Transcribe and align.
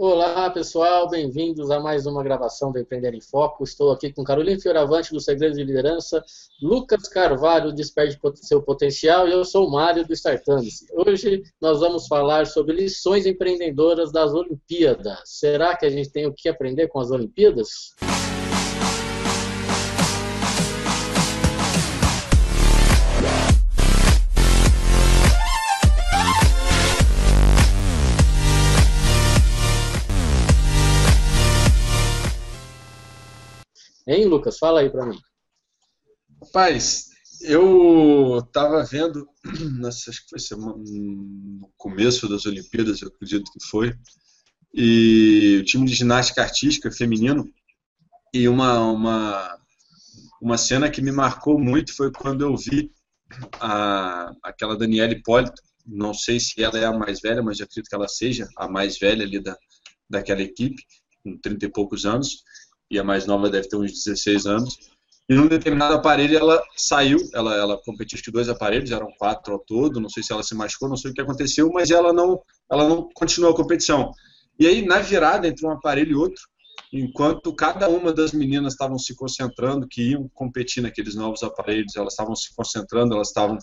Olá, 0.00 0.48
pessoal, 0.48 1.08
bem-vindos 1.08 1.72
a 1.72 1.80
mais 1.80 2.06
uma 2.06 2.22
gravação 2.22 2.70
do 2.70 2.78
Empreender 2.78 3.14
em 3.14 3.20
Foco. 3.20 3.64
Estou 3.64 3.90
aqui 3.90 4.12
com 4.12 4.22
Carolina 4.22 4.60
Fioravante, 4.60 5.12
do 5.12 5.18
Segredos 5.18 5.58
de 5.58 5.64
Liderança, 5.64 6.24
Lucas 6.62 7.08
Carvalho, 7.08 7.72
Desperde 7.72 8.16
Seu 8.36 8.62
Potencial, 8.62 9.26
e 9.26 9.32
eu 9.32 9.44
sou 9.44 9.66
o 9.66 9.72
Mário, 9.72 10.06
do 10.06 10.12
Startups. 10.12 10.86
Hoje 10.92 11.42
nós 11.60 11.80
vamos 11.80 12.06
falar 12.06 12.46
sobre 12.46 12.76
lições 12.76 13.26
empreendedoras 13.26 14.12
das 14.12 14.32
Olimpíadas. 14.32 15.18
Será 15.24 15.76
que 15.76 15.84
a 15.84 15.90
gente 15.90 16.12
tem 16.12 16.28
o 16.28 16.32
que 16.32 16.48
aprender 16.48 16.86
com 16.86 17.00
as 17.00 17.10
Olimpíadas? 17.10 17.96
Hein, 34.08 34.24
Lucas? 34.24 34.56
Fala 34.56 34.80
aí 34.80 34.88
para 34.88 35.04
mim. 35.04 35.20
Rapaz, 36.42 37.08
eu 37.42 38.38
estava 38.38 38.82
vendo, 38.82 39.28
acho 39.86 40.22
que 40.22 40.30
foi 40.30 40.38
semana, 40.38 40.76
no 40.78 41.70
começo 41.76 42.26
das 42.26 42.46
Olimpíadas, 42.46 43.02
eu 43.02 43.08
acredito 43.08 43.52
que 43.52 43.62
foi, 43.66 43.94
e 44.72 45.58
o 45.60 45.64
time 45.64 45.86
de 45.86 45.94
ginástica 45.94 46.40
artística 46.40 46.90
feminino, 46.90 47.46
e 48.32 48.48
uma, 48.48 48.80
uma, 48.80 49.58
uma 50.40 50.56
cena 50.56 50.90
que 50.90 51.02
me 51.02 51.12
marcou 51.12 51.58
muito 51.58 51.94
foi 51.94 52.10
quando 52.10 52.42
eu 52.42 52.56
vi 52.56 52.90
a, 53.60 54.32
aquela 54.42 54.74
Daniela 54.74 55.12
Hipólito, 55.12 55.60
não 55.86 56.14
sei 56.14 56.40
se 56.40 56.62
ela 56.62 56.78
é 56.78 56.86
a 56.86 56.96
mais 56.96 57.20
velha, 57.20 57.42
mas 57.42 57.60
acredito 57.60 57.90
que 57.90 57.94
ela 57.94 58.08
seja 58.08 58.48
a 58.56 58.66
mais 58.66 58.98
velha 58.98 59.22
ali 59.22 59.38
da, 59.38 59.54
daquela 60.08 60.40
equipe, 60.40 60.82
com 61.22 61.36
30 61.36 61.66
e 61.66 61.68
poucos 61.70 62.06
anos, 62.06 62.42
e 62.90 62.98
a 62.98 63.04
mais 63.04 63.26
nova 63.26 63.50
deve 63.50 63.68
ter 63.68 63.76
uns 63.76 63.92
16 63.92 64.46
anos. 64.46 64.78
E 65.28 65.34
num 65.34 65.46
determinado 65.46 65.94
aparelho 65.94 66.38
ela 66.38 66.62
saiu, 66.74 67.18
ela, 67.34 67.54
ela 67.54 67.82
competiu 67.82 68.18
com 68.24 68.32
dois 68.32 68.48
aparelhos, 68.48 68.90
eram 68.90 69.08
quatro 69.18 69.52
ao 69.52 69.58
todo, 69.58 70.00
não 70.00 70.08
sei 70.08 70.22
se 70.22 70.32
ela 70.32 70.42
se 70.42 70.54
machucou, 70.54 70.88
não 70.88 70.96
sei 70.96 71.10
o 71.10 71.14
que 71.14 71.20
aconteceu, 71.20 71.70
mas 71.70 71.90
ela 71.90 72.14
não, 72.14 72.40
ela 72.70 72.88
não 72.88 73.08
continuou 73.12 73.52
a 73.52 73.56
competição. 73.56 74.10
E 74.58 74.66
aí, 74.66 74.84
na 74.84 75.00
virada 75.00 75.46
entre 75.46 75.66
um 75.66 75.70
aparelho 75.70 76.12
e 76.12 76.14
outro, 76.14 76.42
enquanto 76.90 77.54
cada 77.54 77.90
uma 77.90 78.10
das 78.10 78.32
meninas 78.32 78.72
estavam 78.72 78.98
se 78.98 79.14
concentrando, 79.14 79.86
que 79.86 80.12
iam 80.12 80.28
competir 80.32 80.82
naqueles 80.82 81.14
novos 81.14 81.42
aparelhos, 81.42 81.94
elas 81.94 82.14
estavam 82.14 82.34
se 82.34 82.54
concentrando, 82.54 83.14
elas 83.14 83.28
estavam 83.28 83.58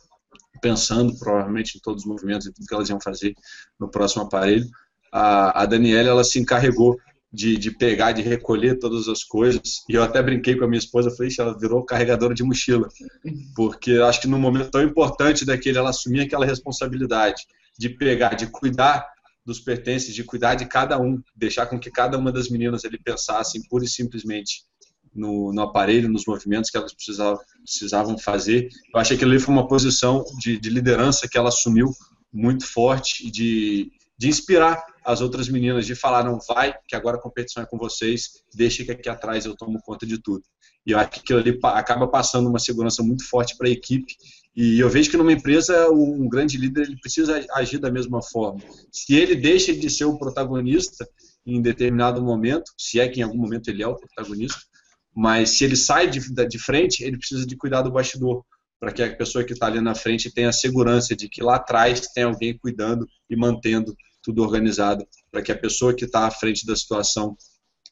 pensando 0.61 1.17
provavelmente 1.17 1.77
em 1.77 1.81
todos 1.81 2.03
os 2.03 2.09
movimentos 2.09 2.45
e 2.45 2.53
tudo 2.53 2.67
que 2.67 2.75
elas 2.75 2.89
iam 2.89 2.99
fazer 3.01 3.33
no 3.79 3.89
próximo 3.89 4.23
aparelho, 4.23 4.69
a, 5.11 5.63
a 5.63 5.65
Daniela 5.65 6.09
ela 6.09 6.23
se 6.23 6.39
encarregou 6.39 6.95
de, 7.35 7.57
de 7.57 7.69
pegar, 7.69 8.13
de 8.13 8.21
recolher 8.21 8.79
todas 8.79 9.09
as 9.09 9.23
coisas. 9.23 9.83
E 9.89 9.93
eu 9.93 10.01
até 10.01 10.23
brinquei 10.23 10.55
com 10.55 10.63
a 10.63 10.67
minha 10.67 10.79
esposa, 10.79 11.11
falei, 11.11 11.31
ela 11.37 11.57
virou 11.57 11.83
carregadora 11.83 12.33
de 12.33 12.43
mochila. 12.43 12.87
Porque 13.55 13.91
acho 13.93 14.21
que 14.21 14.27
num 14.27 14.39
momento 14.39 14.71
tão 14.71 14.81
importante 14.81 15.45
daquele, 15.45 15.77
ela 15.77 15.89
assumir 15.89 16.21
aquela 16.21 16.45
responsabilidade 16.45 17.43
de 17.77 17.89
pegar, 17.89 18.35
de 18.35 18.47
cuidar 18.47 19.05
dos 19.45 19.59
pertences, 19.59 20.15
de 20.15 20.23
cuidar 20.23 20.55
de 20.55 20.65
cada 20.65 20.99
um, 20.99 21.21
deixar 21.35 21.65
com 21.65 21.77
que 21.77 21.91
cada 21.91 22.17
uma 22.17 22.31
das 22.31 22.49
meninas 22.49 22.83
ele 22.85 22.97
pensassem 22.97 23.61
pura 23.69 23.83
e 23.83 23.87
simplesmente 23.87 24.63
no, 25.13 25.53
no 25.53 25.61
aparelho, 25.61 26.09
nos 26.09 26.25
movimentos 26.25 26.69
que 26.69 26.77
elas 26.77 26.93
precisavam, 26.93 27.39
precisavam 27.63 28.17
fazer. 28.17 28.69
Eu 28.93 28.99
acho 28.99 29.15
que 29.17 29.25
ali 29.25 29.39
foi 29.39 29.53
uma 29.53 29.67
posição 29.67 30.23
de, 30.39 30.57
de 30.57 30.69
liderança 30.69 31.27
que 31.27 31.37
ela 31.37 31.49
assumiu 31.49 31.91
muito 32.33 32.65
forte 32.65 33.27
e 33.27 33.31
de, 33.31 33.91
de 34.17 34.29
inspirar 34.29 34.83
as 35.03 35.21
outras 35.21 35.49
meninas, 35.49 35.85
de 35.85 35.93
falar, 35.93 36.23
não 36.23 36.39
vai, 36.47 36.73
que 36.87 36.95
agora 36.95 37.17
a 37.17 37.21
competição 37.21 37.61
é 37.61 37.65
com 37.65 37.77
vocês, 37.77 38.43
deixa 38.53 38.83
que 38.83 38.91
aqui 38.91 39.09
atrás 39.09 39.45
eu 39.45 39.55
tomo 39.55 39.81
conta 39.83 40.05
de 40.05 40.21
tudo. 40.21 40.43
E 40.85 40.91
eu 40.91 40.99
acho 40.99 41.11
que 41.11 41.19
aquilo 41.19 41.39
ali 41.39 41.59
acaba 41.63 42.07
passando 42.07 42.47
uma 42.49 42.59
segurança 42.59 43.03
muito 43.03 43.27
forte 43.27 43.57
para 43.57 43.67
a 43.67 43.71
equipe. 43.71 44.15
E 44.55 44.79
eu 44.79 44.89
vejo 44.89 45.09
que 45.09 45.17
numa 45.17 45.33
empresa, 45.33 45.89
um 45.89 46.29
grande 46.29 46.57
líder 46.57 46.83
ele 46.83 46.99
precisa 46.99 47.45
agir 47.55 47.79
da 47.79 47.91
mesma 47.91 48.21
forma. 48.21 48.61
Se 48.91 49.15
ele 49.15 49.35
deixa 49.35 49.73
de 49.73 49.89
ser 49.89 50.05
o 50.05 50.17
protagonista 50.17 51.07
em 51.45 51.61
determinado 51.61 52.21
momento, 52.21 52.71
se 52.77 52.99
é 52.99 53.07
que 53.07 53.19
em 53.19 53.23
algum 53.23 53.37
momento 53.37 53.67
ele 53.67 53.83
é 53.83 53.87
o 53.87 53.95
protagonista, 53.95 54.59
mas 55.13 55.51
se 55.51 55.63
ele 55.63 55.75
sai 55.75 56.09
de, 56.09 56.19
de 56.19 56.59
frente, 56.59 57.03
ele 57.03 57.17
precisa 57.17 57.45
de 57.45 57.55
cuidar 57.55 57.81
do 57.81 57.91
bastidor, 57.91 58.43
para 58.85 58.93
que 58.93 59.01
a 59.01 59.15
pessoa 59.15 59.43
que 59.43 59.53
está 59.53 59.65
ali 59.65 59.81
na 59.81 59.95
frente 59.95 60.31
tenha 60.31 60.49
a 60.49 60.53
segurança 60.53 61.15
de 61.15 61.27
que 61.27 61.41
lá 61.41 61.55
atrás 61.55 62.01
tem 62.13 62.23
alguém 62.23 62.55
cuidando 62.55 63.07
e 63.27 63.35
mantendo 63.35 63.97
tudo 64.21 64.43
organizado 64.43 65.07
para 65.31 65.41
que 65.41 65.51
a 65.51 65.57
pessoa 65.57 65.91
que 65.91 66.05
está 66.05 66.27
à 66.27 66.29
frente 66.29 66.67
da 66.67 66.75
situação 66.75 67.35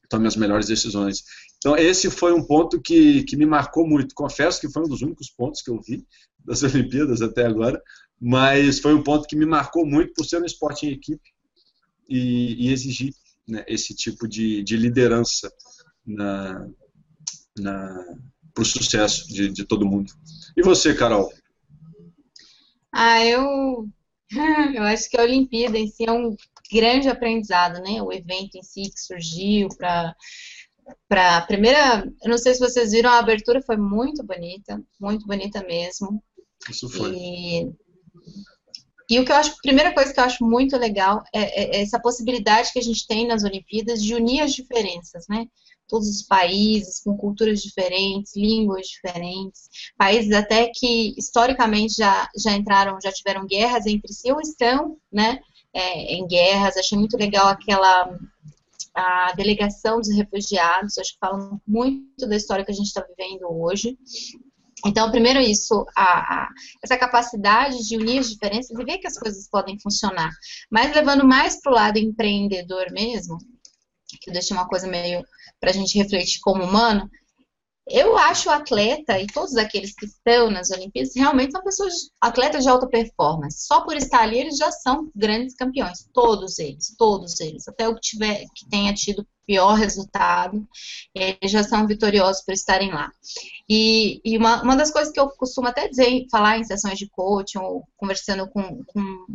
tome 0.08 0.28
as 0.28 0.36
melhores 0.36 0.68
decisões. 0.68 1.24
Então, 1.58 1.76
esse 1.76 2.12
foi 2.12 2.32
um 2.32 2.46
ponto 2.46 2.80
que, 2.80 3.24
que 3.24 3.36
me 3.36 3.44
marcou 3.44 3.88
muito. 3.88 4.14
Confesso 4.14 4.62
que 4.62 4.72
foi 4.72 4.84
um 4.84 4.88
dos 4.88 5.02
únicos 5.02 5.32
pontos 5.32 5.64
que 5.64 5.72
eu 5.72 5.82
vi 5.82 6.06
das 6.46 6.62
Olimpíadas 6.62 7.24
até 7.24 7.44
agora, 7.44 7.82
mas 8.22 8.78
foi 8.80 8.94
um 8.94 9.02
ponto 9.02 9.28
que 9.28 9.36
me 9.36 9.48
marcou 9.48 9.88
muito 9.88 10.14
por 10.14 10.26
ser 10.26 10.44
um 10.44 10.46
esporte 10.46 10.86
em 10.86 10.92
equipe 10.92 11.28
e, 12.08 12.68
e 12.68 12.72
exigir 12.72 13.16
né, 13.48 13.66
esse 13.68 13.96
tipo 13.96 14.28
de, 14.28 14.62
de 14.62 14.78
liderança 14.78 15.52
na, 16.06 16.68
na, 17.58 18.16
para 18.54 18.62
o 18.62 18.66
sucesso 18.66 19.28
de, 19.28 19.50
de 19.50 19.66
todo 19.66 19.86
mundo. 19.86 20.12
E 20.56 20.62
você, 20.62 20.94
Carol? 20.94 21.32
Ah, 22.92 23.26
eu 23.26 23.90
Eu 24.76 24.84
acho 24.84 25.10
que 25.10 25.18
a 25.18 25.24
Olimpíada 25.24 25.78
em 25.78 25.88
si 25.88 26.06
é 26.08 26.12
um 26.12 26.36
grande 26.72 27.08
aprendizado, 27.08 27.82
né? 27.82 28.02
O 28.02 28.12
evento 28.12 28.56
em 28.56 28.64
si 28.64 28.84
que 28.90 29.00
surgiu 29.00 29.70
para 29.78 30.16
para 31.08 31.40
primeira, 31.44 32.06
eu 32.22 32.30
não 32.30 32.38
sei 32.38 32.54
se 32.54 32.60
vocês 32.60 32.92
viram 32.92 33.10
a 33.10 33.20
abertura 33.20 33.62
foi 33.62 33.78
muito 33.78 34.22
bonita, 34.22 34.84
muito 35.00 35.26
bonita 35.26 35.64
mesmo. 35.64 36.22
Isso 36.70 36.90
foi. 36.90 37.16
E, 37.16 37.72
e 39.10 39.20
o 39.20 39.24
que 39.24 39.32
eu 39.32 39.36
acho, 39.38 39.52
a 39.52 39.62
primeira 39.62 39.94
coisa 39.94 40.14
que 40.14 40.20
eu 40.20 40.24
acho 40.26 40.44
muito 40.44 40.76
legal 40.76 41.24
é, 41.34 41.78
é 41.78 41.82
essa 41.82 42.02
possibilidade 42.02 42.74
que 42.74 42.80
a 42.80 42.82
gente 42.84 43.08
tem 43.08 43.26
nas 43.26 43.46
Olimpíadas 43.46 44.04
de 44.04 44.14
unir 44.14 44.42
as 44.42 44.52
diferenças, 44.54 45.26
né? 45.30 45.46
Todos 45.94 46.10
os 46.10 46.24
países, 46.24 47.04
com 47.04 47.16
culturas 47.16 47.62
diferentes, 47.62 48.36
línguas 48.36 48.88
diferentes, 48.88 49.70
países 49.96 50.32
até 50.32 50.72
que 50.74 51.14
historicamente 51.16 51.94
já, 51.98 52.28
já 52.36 52.52
entraram, 52.54 52.98
já 53.00 53.12
tiveram 53.12 53.46
guerras 53.46 53.86
entre 53.86 54.12
si 54.12 54.32
ou 54.32 54.42
estão, 54.42 54.98
né, 55.12 55.40
é, 55.72 56.16
em 56.16 56.26
guerras. 56.26 56.78
Achei 56.78 56.98
muito 56.98 57.16
legal 57.16 57.48
aquela 57.48 58.18
a 58.96 59.34
delegação 59.36 60.00
dos 60.00 60.10
refugiados, 60.16 60.98
acho 60.98 61.14
que 61.14 61.20
falam 61.20 61.62
muito 61.68 62.28
da 62.28 62.36
história 62.36 62.66
que 62.66 62.72
a 62.72 62.76
gente 62.76 62.88
está 62.88 63.02
vivendo 63.02 63.46
hoje. 63.50 63.96
Então, 64.86 65.10
primeiro 65.12 65.40
isso, 65.40 65.86
a, 65.96 66.44
a, 66.44 66.50
essa 66.84 66.98
capacidade 66.98 67.88
de 67.88 67.98
unir 67.98 68.20
as 68.20 68.30
diferenças 68.30 68.78
e 68.78 68.84
ver 68.84 68.98
que 68.98 69.08
as 69.08 69.18
coisas 69.18 69.48
podem 69.48 69.80
funcionar. 69.80 70.32
Mas 70.72 70.94
levando 70.94 71.26
mais 71.26 71.60
para 71.62 71.72
o 71.72 71.76
lado 71.76 71.98
empreendedor 71.98 72.92
mesmo, 72.92 73.38
que 74.20 74.30
eu 74.30 74.56
uma 74.56 74.68
coisa 74.68 74.88
meio 74.88 75.24
para 75.60 75.70
a 75.70 75.74
gente 75.74 75.98
refletir 75.98 76.40
como 76.42 76.64
humano, 76.64 77.10
eu 77.88 78.18
acho 78.18 78.50
o 78.50 78.52
atleta 78.52 79.20
e 79.20 79.28
todos 79.28 79.58
aqueles 79.58 79.94
que 79.94 80.06
estão 80.06 80.50
nas 80.50 80.72
Olimpíadas 80.72 81.14
realmente 81.16 81.52
são 81.52 81.62
pessoas, 81.62 82.10
atletas 82.22 82.64
de 82.64 82.70
alta 82.70 82.88
performance. 82.88 83.66
Só 83.68 83.82
por 83.82 83.98
estar 83.98 84.22
ali, 84.22 84.40
eles 84.40 84.58
já 84.58 84.72
são 84.72 85.12
grandes 85.14 85.54
campeões. 85.54 86.08
Todos 86.14 86.60
eles, 86.60 86.96
todos 86.98 87.40
eles. 87.42 87.68
Até 87.68 87.88
o 87.88 87.96
que, 87.96 88.02
tiver, 88.02 88.46
que 88.56 88.70
tenha 88.70 88.94
tido 88.94 89.28
pior 89.46 89.74
resultado, 89.74 90.66
eles 91.14 91.52
já 91.52 91.62
são 91.62 91.86
vitoriosos 91.86 92.44
por 92.46 92.54
estarem 92.54 92.92
lá. 92.92 93.12
E, 93.68 94.22
e 94.24 94.38
uma, 94.38 94.62
uma 94.64 94.78
das 94.78 94.90
coisas 94.90 95.12
que 95.12 95.20
eu 95.20 95.30
costumo 95.32 95.68
até 95.68 95.90
dizer, 95.90 96.26
falar 96.32 96.58
em 96.58 96.64
sessões 96.64 96.98
de 96.98 97.10
coaching 97.10 97.58
ou 97.58 97.86
conversando 97.98 98.48
com, 98.48 98.82
com 98.86 99.26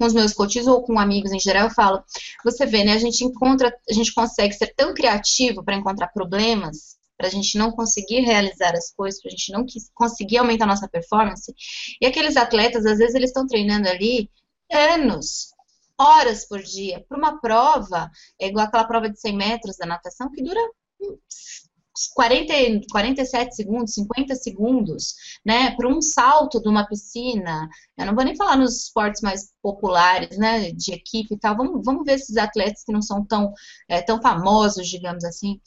com 0.00 0.06
os 0.06 0.14
meus 0.14 0.32
coaches 0.32 0.66
ou 0.66 0.82
com 0.82 0.98
amigos 0.98 1.30
em 1.30 1.38
geral, 1.38 1.64
eu 1.64 1.74
falo, 1.74 2.02
você 2.42 2.64
vê, 2.64 2.82
né, 2.82 2.94
a 2.94 2.98
gente 2.98 3.22
encontra, 3.22 3.70
a 3.86 3.92
gente 3.92 4.14
consegue 4.14 4.54
ser 4.54 4.74
tão 4.74 4.94
criativo 4.94 5.62
para 5.62 5.76
encontrar 5.76 6.08
problemas, 6.08 6.96
para 7.18 7.26
a 7.26 7.30
gente 7.30 7.58
não 7.58 7.70
conseguir 7.70 8.20
realizar 8.20 8.72
as 8.72 8.90
coisas, 8.94 9.20
para 9.20 9.28
a 9.28 9.30
gente 9.32 9.52
não 9.52 9.66
conseguir 9.94 10.38
aumentar 10.38 10.64
a 10.64 10.68
nossa 10.68 10.88
performance. 10.88 11.54
E 12.00 12.06
aqueles 12.06 12.38
atletas, 12.38 12.86
às 12.86 12.96
vezes, 12.96 13.14
eles 13.14 13.28
estão 13.28 13.46
treinando 13.46 13.90
ali 13.90 14.30
anos, 14.72 15.50
horas 15.98 16.48
por 16.48 16.62
dia, 16.62 17.04
para 17.06 17.18
uma 17.18 17.38
prova, 17.38 18.10
é 18.40 18.48
igual 18.48 18.64
aquela 18.64 18.84
prova 18.84 19.10
de 19.10 19.20
100 19.20 19.36
metros 19.36 19.76
da 19.76 19.84
natação, 19.84 20.30
que 20.32 20.42
dura 20.42 20.60
40, 22.08 22.86
47 22.90 23.54
segundos, 23.54 23.94
50 23.94 24.34
segundos, 24.34 25.14
né, 25.44 25.74
para 25.76 25.88
um 25.88 26.00
salto 26.00 26.60
de 26.60 26.68
uma 26.68 26.86
piscina. 26.86 27.68
Eu 27.98 28.06
não 28.06 28.14
vou 28.14 28.24
nem 28.24 28.36
falar 28.36 28.56
nos 28.56 28.84
esportes 28.84 29.20
mais 29.22 29.52
populares, 29.62 30.36
né, 30.38 30.72
de 30.72 30.92
equipe 30.92 31.34
e 31.34 31.38
tal. 31.38 31.56
Vamos, 31.56 31.84
vamos 31.84 32.04
ver 32.04 32.14
esses 32.14 32.36
atletas 32.36 32.84
que 32.84 32.92
não 32.92 33.02
são 33.02 33.24
tão, 33.24 33.52
é, 33.88 34.00
tão 34.02 34.20
famosos, 34.20 34.88
digamos 34.88 35.24
assim. 35.24 35.60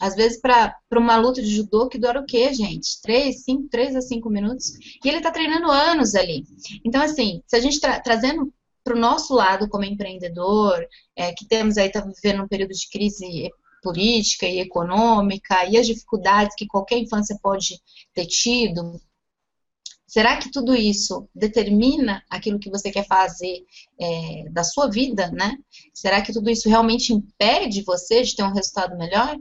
Às 0.00 0.14
vezes, 0.14 0.40
para 0.40 0.74
uma 0.92 1.16
luta 1.16 1.42
de 1.42 1.54
judô 1.54 1.88
que 1.88 1.98
dura 1.98 2.20
o 2.20 2.26
quê, 2.26 2.54
gente? 2.54 3.00
Três, 3.02 3.44
cinco, 3.44 3.68
três 3.68 3.94
a 3.94 4.00
cinco 4.00 4.30
minutos. 4.30 4.72
E 5.04 5.08
ele 5.08 5.18
está 5.18 5.30
treinando 5.30 5.70
anos 5.70 6.14
ali. 6.14 6.44
Então, 6.84 7.02
assim, 7.02 7.42
se 7.46 7.56
a 7.56 7.60
gente 7.60 7.80
tra 7.80 8.00
trazendo 8.00 8.52
para 8.82 8.96
o 8.96 8.98
nosso 8.98 9.34
lado 9.34 9.68
como 9.68 9.84
empreendedor, 9.84 10.86
é, 11.14 11.32
que 11.32 11.46
temos 11.46 11.76
aí, 11.76 11.88
está 11.88 12.00
vivendo 12.00 12.42
um 12.42 12.48
período 12.48 12.70
de 12.70 12.88
crise 12.88 13.50
política 13.82 14.46
e 14.46 14.60
econômica, 14.60 15.64
e 15.66 15.76
as 15.76 15.86
dificuldades 15.86 16.54
que 16.56 16.66
qualquer 16.66 16.98
infância 16.98 17.38
pode 17.42 17.80
ter 18.14 18.26
tido, 18.26 19.00
será 20.06 20.36
que 20.36 20.50
tudo 20.50 20.74
isso 20.74 21.28
determina 21.34 22.22
aquilo 22.28 22.58
que 22.58 22.70
você 22.70 22.90
quer 22.90 23.06
fazer 23.06 23.64
é, 24.00 24.48
da 24.50 24.64
sua 24.64 24.88
vida, 24.88 25.30
né? 25.30 25.56
Será 25.94 26.20
que 26.20 26.32
tudo 26.32 26.50
isso 26.50 26.68
realmente 26.68 27.12
impede 27.12 27.82
você 27.82 28.22
de 28.22 28.34
ter 28.34 28.42
um 28.42 28.52
resultado 28.52 28.96
melhor? 28.98 29.38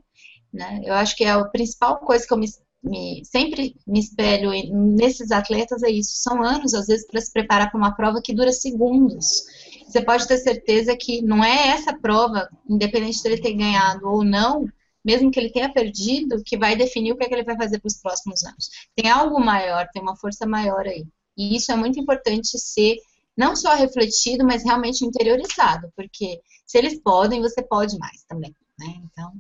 Né? 0.54 0.82
Eu 0.84 0.94
acho 0.94 1.16
que 1.16 1.24
é 1.24 1.32
a 1.32 1.44
principal 1.46 2.00
coisa 2.00 2.26
que 2.26 2.34
eu 2.34 2.38
me 2.38 2.48
me, 2.84 3.22
sempre 3.26 3.76
me 3.86 4.00
espelho 4.00 4.52
nesses 4.96 5.32
atletas 5.32 5.84
é 5.84 5.90
isso. 5.90 6.12
São 6.16 6.42
anos, 6.42 6.74
às 6.74 6.88
vezes, 6.88 7.06
para 7.06 7.22
se 7.22 7.32
preparar 7.32 7.70
para 7.70 7.78
uma 7.78 7.96
prova 7.96 8.22
que 8.22 8.34
dura 8.34 8.52
segundos. 8.52 9.44
Você 9.90 10.02
pode 10.02 10.28
ter 10.28 10.38
certeza 10.38 10.96
que 10.96 11.20
não 11.24 11.44
é 11.44 11.70
essa 11.70 11.98
prova, 11.98 12.48
independente 12.70 13.24
de 13.24 13.28
ele 13.28 13.42
ter 13.42 13.54
ganhado 13.54 14.08
ou 14.08 14.24
não, 14.24 14.70
mesmo 15.04 15.32
que 15.32 15.40
ele 15.40 15.52
tenha 15.52 15.74
perdido, 15.74 16.44
que 16.46 16.56
vai 16.56 16.76
definir 16.76 17.12
o 17.12 17.18
que, 17.18 17.24
é 17.24 17.28
que 17.28 17.34
ele 17.34 17.44
vai 17.44 17.58
fazer 17.58 17.80
para 17.80 17.88
os 17.88 17.98
próximos 17.98 18.44
anos. 18.44 18.70
Tem 18.96 19.10
algo 19.10 19.40
maior, 19.40 19.88
tem 19.92 20.00
uma 20.00 20.16
força 20.16 20.46
maior 20.46 20.86
aí. 20.86 21.08
E 21.36 21.56
isso 21.56 21.72
é 21.72 21.76
muito 21.76 22.00
importante 22.00 22.60
ser 22.60 22.98
não 23.36 23.56
só 23.56 23.74
refletido, 23.74 24.46
mas 24.46 24.64
realmente 24.64 25.04
interiorizado, 25.04 25.92
porque 25.96 26.40
se 26.68 26.78
eles 26.78 27.02
podem, 27.02 27.42
você 27.42 27.64
pode 27.64 27.98
mais 27.98 28.24
também. 28.26 28.54
Né? 28.78 29.02
Então, 29.06 29.34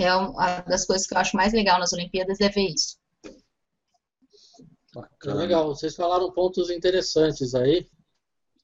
é 0.00 0.16
uma 0.16 0.62
das 0.62 0.84
coisas 0.84 1.06
que 1.06 1.14
eu 1.14 1.18
acho 1.18 1.36
mais 1.36 1.52
legal 1.52 1.78
nas 1.78 1.92
Olimpíadas 1.92 2.40
é 2.40 2.48
ver 2.48 2.70
isso. 2.70 2.96
É 5.24 5.32
legal, 5.32 5.68
vocês 5.68 5.94
falaram 5.94 6.32
pontos 6.32 6.70
interessantes 6.70 7.54
aí, 7.54 7.86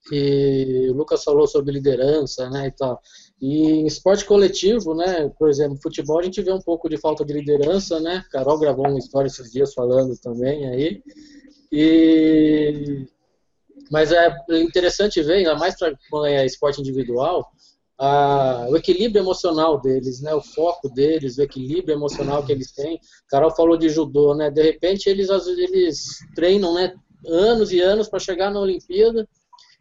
que 0.08 0.88
o 0.90 0.94
Lucas 0.94 1.22
falou 1.22 1.46
sobre 1.46 1.72
liderança, 1.72 2.48
né, 2.50 2.68
e 2.68 2.70
tal. 2.72 3.00
E 3.40 3.62
em 3.62 3.86
esporte 3.86 4.24
coletivo, 4.24 4.94
né, 4.94 5.30
por 5.38 5.48
exemplo, 5.48 5.78
futebol 5.82 6.18
a 6.18 6.22
gente 6.22 6.42
vê 6.42 6.52
um 6.52 6.60
pouco 6.60 6.88
de 6.88 6.96
falta 6.96 7.24
de 7.24 7.32
liderança, 7.32 8.00
né, 8.00 8.24
Carol 8.30 8.58
gravou 8.58 8.86
uma 8.86 8.98
história 8.98 9.28
esses 9.28 9.50
dias 9.50 9.74
falando 9.74 10.16
também 10.18 10.66
aí, 10.68 11.02
e... 11.72 13.06
Mas 13.90 14.12
é 14.12 14.32
interessante 14.50 15.20
ver, 15.20 15.38
ainda 15.38 15.56
mais 15.56 15.76
para 15.76 15.96
é 16.28 16.46
esporte 16.46 16.80
individual, 16.80 17.50
a, 18.00 18.66
o 18.70 18.76
equilíbrio 18.76 19.20
emocional 19.20 19.78
deles, 19.78 20.22
né, 20.22 20.32
o 20.34 20.40
foco 20.40 20.88
deles, 20.88 21.36
o 21.36 21.42
equilíbrio 21.42 21.94
emocional 21.94 22.44
que 22.44 22.50
eles 22.50 22.72
têm. 22.72 22.98
Carol 23.28 23.50
falou 23.50 23.76
de 23.76 23.90
judô, 23.90 24.34
né? 24.34 24.50
De 24.50 24.62
repente 24.62 25.08
eles 25.10 25.28
eles 25.28 26.18
treinam, 26.34 26.72
né, 26.72 26.94
anos 27.26 27.70
e 27.72 27.80
anos 27.80 28.08
para 28.08 28.18
chegar 28.18 28.50
na 28.50 28.60
Olimpíada 28.60 29.28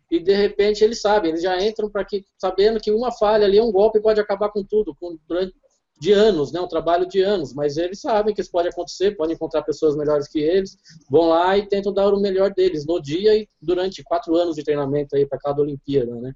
e 0.10 0.20
de 0.20 0.34
repente 0.34 0.84
eles 0.84 1.02
sabem, 1.02 1.30
eles 1.32 1.42
já 1.42 1.62
entram 1.62 1.90
para 1.90 2.04
que 2.04 2.26
sabendo 2.38 2.80
que 2.80 2.92
uma 2.92 3.12
falha 3.12 3.46
ali, 3.46 3.60
um 3.62 3.72
golpe 3.72 4.02
pode 4.02 4.20
acabar 4.20 4.50
com 4.50 4.64
tudo, 4.64 4.96
com 4.96 5.18
durante 5.28 5.54
de 6.00 6.14
anos, 6.14 6.52
né, 6.54 6.62
um 6.62 6.68
trabalho 6.68 7.06
de 7.06 7.22
anos, 7.22 7.54
mas 7.54 7.76
eles 7.76 8.00
sabem 8.00 8.34
que 8.34 8.40
isso 8.40 8.52
pode 8.52 8.70
acontecer, 8.70 9.18
podem 9.18 9.36
encontrar 9.36 9.64
pessoas 9.64 9.98
melhores 9.98 10.30
que 10.30 10.40
eles, 10.40 10.78
vão 11.10 11.28
lá 11.28 11.58
e 11.58 11.68
tentam 11.68 11.94
dar 11.94 12.14
o 12.14 12.22
melhor 12.22 12.54
deles 12.54 12.86
no 12.86 13.02
dia 13.02 13.36
e 13.36 13.50
durante 13.62 14.02
quatro 14.02 14.34
anos 14.36 14.56
de 14.56 14.64
treinamento 14.64 15.16
aí 15.16 15.26
para 15.26 15.38
cada 15.38 15.62
Olimpíada, 15.62 16.16
né? 16.16 16.34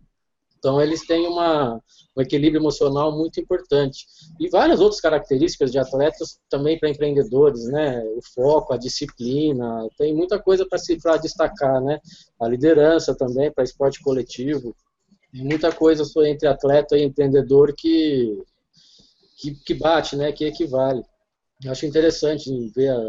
Então, 0.64 0.82
eles 0.82 1.06
têm 1.06 1.28
uma, 1.28 1.78
um 2.16 2.22
equilíbrio 2.22 2.62
emocional 2.62 3.12
muito 3.12 3.38
importante. 3.38 4.06
E 4.40 4.48
várias 4.48 4.80
outras 4.80 5.02
características 5.02 5.74
de 5.74 5.78
atletas 5.78 6.40
também 6.50 6.80
para 6.80 6.90
empreendedores, 6.90 7.66
né? 7.66 8.02
O 8.16 8.22
foco, 8.34 8.74
a 8.74 8.78
disciplina, 8.78 9.86
tem 9.98 10.16
muita 10.16 10.42
coisa 10.42 10.66
para 10.66 10.78
se 10.78 10.98
destacar, 11.22 11.82
né? 11.82 12.00
A 12.40 12.48
liderança 12.48 13.14
também 13.14 13.52
para 13.52 13.66
esporte 13.66 14.02
coletivo. 14.02 14.74
Muita 15.34 15.70
coisa 15.70 16.06
entre 16.26 16.48
atleta 16.48 16.98
e 16.98 17.04
empreendedor 17.04 17.74
que, 17.76 18.42
que, 19.42 19.56
que 19.66 19.74
bate, 19.74 20.16
né? 20.16 20.32
Que 20.32 20.46
equivale. 20.46 21.04
Eu 21.62 21.74
acho 21.74 21.86
interessante 21.86 22.50
ver 22.74 22.88
a, 22.88 23.04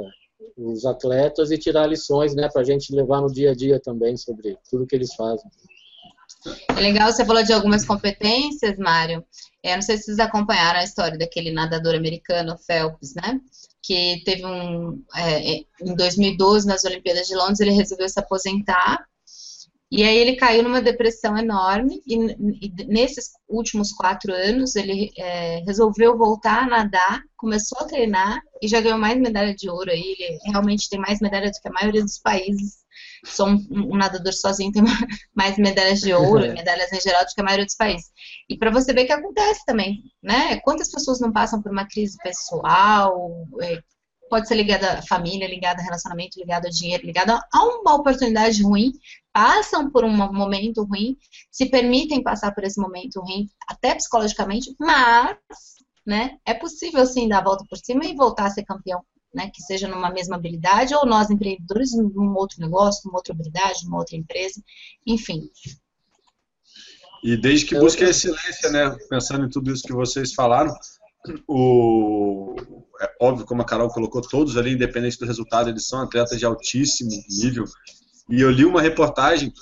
os 0.57 0.85
atletas 0.85 1.53
e 1.53 1.59
tirar 1.59 1.87
lições, 1.87 2.35
né? 2.35 2.49
Para 2.53 2.63
a 2.63 2.65
gente 2.65 2.93
levar 2.93 3.21
no 3.21 3.33
dia 3.33 3.53
a 3.53 3.55
dia 3.55 3.79
também 3.79 4.17
sobre 4.17 4.59
tudo 4.69 4.89
que 4.89 4.97
eles 4.97 5.15
fazem. 5.15 5.49
É 6.69 6.81
legal, 6.81 7.11
você 7.11 7.25
falou 7.25 7.43
de 7.43 7.53
algumas 7.53 7.85
competências, 7.85 8.79
Mário. 8.79 9.25
É, 9.63 9.75
não 9.75 9.83
sei 9.83 9.97
se 9.97 10.05
vocês 10.05 10.19
acompanharam 10.19 10.81
a 10.81 10.85
história 10.85 11.17
daquele 11.17 11.51
nadador 11.51 11.95
americano, 11.95 12.59
Phelps, 12.59 13.15
né? 13.15 13.41
Que 13.83 14.23
teve 14.25 14.45
um. 14.45 15.03
É, 15.17 15.65
em 15.81 15.95
2012, 15.97 16.67
nas 16.67 16.85
Olimpíadas 16.85 17.27
de 17.27 17.35
Londres, 17.35 17.61
ele 17.61 17.71
resolveu 17.71 18.09
se 18.09 18.21
aposentar. 18.21 19.03
E 19.91 20.03
aí 20.03 20.17
ele 20.17 20.37
caiu 20.37 20.63
numa 20.63 20.83
depressão 20.83 21.37
enorme. 21.39 22.03
E, 22.07 22.15
e 22.67 22.85
nesses 22.87 23.31
últimos 23.49 23.93
quatro 23.93 24.35
anos, 24.35 24.77
ele 24.77 25.11
é, 25.17 25.63
resolveu 25.67 26.19
voltar 26.19 26.65
a 26.65 26.67
nadar, 26.67 27.23
começou 27.37 27.79
a 27.79 27.87
treinar 27.87 28.43
e 28.61 28.69
já 28.69 28.81
ganhou 28.81 28.99
mais 28.99 29.19
medalha 29.19 29.55
de 29.55 29.71
ouro. 29.71 29.91
Aí 29.91 30.17
ele 30.19 30.39
realmente 30.47 30.91
tem 30.91 30.99
mais 30.99 31.21
medalha 31.21 31.51
do 31.51 31.61
que 31.61 31.69
a 31.69 31.73
maioria 31.73 32.03
dos 32.03 32.19
países 32.19 32.84
sou 33.25 33.49
um, 33.49 33.67
um, 33.71 33.97
nadador 33.97 34.33
sozinho, 34.33 34.73
tem 34.73 34.83
mais 35.35 35.57
medalhas 35.57 36.01
de 36.01 36.13
ouro, 36.13 36.47
medalhas 36.53 36.93
em 36.93 37.01
geral 37.01 37.25
do 37.25 37.29
que 37.35 37.41
a 37.41 37.45
maioria 37.45 37.65
dos 37.65 37.75
países. 37.75 38.11
E 38.49 38.57
para 38.57 38.71
você 38.71 38.93
ver 38.93 39.07
que 39.07 39.13
acontece 39.13 39.65
também, 39.65 40.03
né? 40.23 40.57
Quantas 40.61 40.91
pessoas 40.91 41.21
não 41.21 41.33
passam 41.33 41.61
por 41.63 41.73
uma 41.73 41.87
crise 41.87 42.17
pessoal, 42.23 43.33
é, 43.63 43.81
pode 44.29 44.49
ser 44.49 44.55
ligada 44.55 44.99
à 44.99 45.03
família, 45.03 45.49
ligada 45.49 45.81
a 45.81 45.85
relacionamento, 45.85 46.39
ligada 46.39 46.69
a 46.69 46.71
dinheiro, 46.71 47.07
ligada 47.07 47.41
a 47.53 47.65
uma 47.65 47.95
oportunidade 47.95 48.63
ruim, 48.63 48.93
passam 49.33 49.91
por 49.91 50.05
um 50.05 50.11
momento 50.11 50.83
ruim, 50.85 51.17
se 51.51 51.67
permitem 51.67 52.23
passar 52.23 52.55
por 52.55 52.65
esse 52.65 52.81
momento 52.81 53.21
ruim, 53.21 53.49
até 53.69 53.95
psicologicamente, 53.95 54.75
mas, 54.79 55.37
né, 56.07 56.39
é 56.45 56.55
possível 56.55 57.05
sim 57.07 57.29
dar 57.29 57.39
a 57.39 57.45
volta 57.45 57.65
por 57.69 57.79
cima 57.79 58.05
e 58.05 58.15
voltar 58.15 58.47
a 58.47 58.51
ser 58.51 58.65
campeão 58.65 59.05
né, 59.35 59.51
que 59.53 59.63
seja 59.63 59.89
numa 59.89 60.11
mesma 60.11 60.37
habilidade, 60.37 60.95
ou 60.95 61.05
nós 61.05 61.31
empreendedores 61.31 61.93
num 61.93 62.35
outro 62.37 62.61
negócio, 62.61 63.03
numa 63.05 63.19
outra 63.19 63.35
habilidade, 63.35 63.85
numa 63.85 63.99
outra 63.99 64.17
empresa, 64.17 64.63
enfim. 65.07 65.51
E 67.23 67.37
desde 67.37 67.67
que 67.67 67.79
busque 67.79 68.05
a 68.05 68.11
excelência, 68.11 68.71
né, 68.71 68.97
pensando 69.09 69.47
em 69.47 69.51
tudo 69.51 69.73
isso 69.73 69.83
que 69.83 69.93
vocês 69.93 70.35
falaram, 70.35 70.75
o, 71.49 72.55
é 73.01 73.11
óbvio, 73.21 73.47
como 73.47 73.63
a 73.63 73.65
Carol 73.65 73.89
colocou, 73.89 74.21
todos 74.21 74.57
ali, 74.57 74.73
independente 74.73 75.19
do 75.19 75.27
resultado, 75.27 75.71
eles 75.71 75.87
são 75.87 76.03
atletas 76.03 76.39
de 76.39 76.45
altíssimo 76.45 77.11
nível. 77.29 77.65
E 78.29 78.41
eu 78.41 78.51
li 78.51 78.65
uma 78.65 78.83
reportagem 78.83 79.53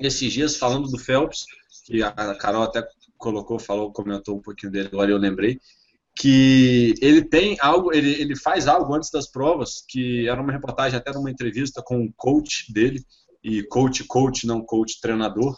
esses 0.00 0.32
dias 0.32 0.56
falando 0.56 0.88
do 0.88 0.98
Phelps, 0.98 1.44
que 1.86 2.02
a 2.02 2.34
Carol 2.36 2.62
até 2.62 2.86
colocou, 3.16 3.58
falou, 3.58 3.90
comentou 3.90 4.36
um 4.36 4.42
pouquinho 4.42 4.70
dele, 4.70 4.88
agora 4.92 5.10
eu 5.10 5.18
lembrei, 5.18 5.58
que 6.18 6.94
ele 7.00 7.22
tem 7.22 7.56
algo, 7.60 7.94
ele, 7.94 8.10
ele 8.20 8.36
faz 8.36 8.66
algo 8.66 8.92
antes 8.92 9.08
das 9.08 9.30
provas, 9.30 9.84
que 9.88 10.28
era 10.28 10.42
uma 10.42 10.52
reportagem 10.52 10.98
até 10.98 11.12
numa 11.12 11.30
entrevista 11.30 11.80
com 11.80 12.04
o 12.04 12.12
coach 12.12 12.72
dele, 12.72 13.04
e 13.42 13.62
coach, 13.62 14.02
coach, 14.02 14.44
não 14.44 14.60
coach, 14.60 15.00
treinador, 15.00 15.56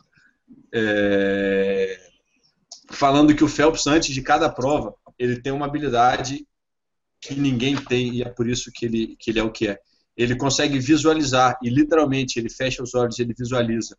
é, 0.72 1.98
falando 2.90 3.34
que 3.34 3.42
o 3.42 3.48
Phelps, 3.48 3.86
antes 3.86 4.14
de 4.14 4.20
cada 4.20 4.50
prova, 4.50 4.94
ele 5.18 5.40
tem 5.40 5.50
uma 5.50 5.64
habilidade 5.64 6.46
que 7.22 7.34
ninguém 7.34 7.76
tem, 7.76 8.16
e 8.16 8.22
é 8.22 8.28
por 8.28 8.46
isso 8.46 8.70
que 8.70 8.84
ele, 8.84 9.16
que 9.18 9.30
ele 9.30 9.38
é 9.38 9.42
o 9.42 9.50
que 9.50 9.66
é. 9.66 9.78
Ele 10.14 10.36
consegue 10.36 10.78
visualizar, 10.78 11.58
e 11.62 11.70
literalmente 11.70 12.38
ele 12.38 12.50
fecha 12.50 12.82
os 12.82 12.94
olhos 12.94 13.18
ele 13.18 13.32
visualiza 13.32 13.96